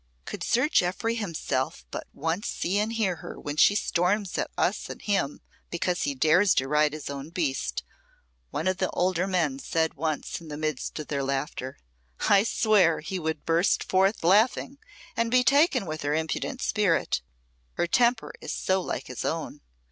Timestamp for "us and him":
4.57-5.41